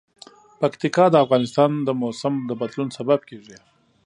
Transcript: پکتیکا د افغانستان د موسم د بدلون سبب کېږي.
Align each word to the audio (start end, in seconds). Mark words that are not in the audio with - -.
پکتیکا 0.61 1.05
د 1.11 1.15
افغانستان 1.25 1.71
د 1.87 1.89
موسم 2.01 2.33
د 2.49 2.51
بدلون 2.61 2.89
سبب 2.97 3.19
کېږي. 3.29 3.57